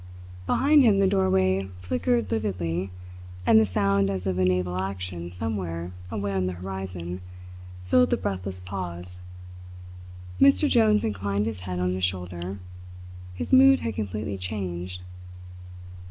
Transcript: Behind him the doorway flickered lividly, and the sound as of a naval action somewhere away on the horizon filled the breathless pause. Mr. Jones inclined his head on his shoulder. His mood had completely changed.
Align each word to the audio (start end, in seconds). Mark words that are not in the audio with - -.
Behind 0.47 0.81
him 0.81 0.97
the 0.97 1.05
doorway 1.05 1.69
flickered 1.79 2.31
lividly, 2.31 2.89
and 3.45 3.59
the 3.59 3.67
sound 3.67 4.09
as 4.09 4.25
of 4.25 4.39
a 4.39 4.43
naval 4.43 4.81
action 4.81 5.29
somewhere 5.29 5.91
away 6.09 6.31
on 6.33 6.47
the 6.47 6.53
horizon 6.55 7.21
filled 7.83 8.09
the 8.09 8.17
breathless 8.17 8.59
pause. 8.61 9.19
Mr. 10.41 10.67
Jones 10.67 11.03
inclined 11.05 11.45
his 11.45 11.59
head 11.69 11.77
on 11.77 11.93
his 11.93 12.03
shoulder. 12.03 12.57
His 13.35 13.53
mood 13.53 13.81
had 13.81 13.93
completely 13.93 14.39
changed. 14.39 15.03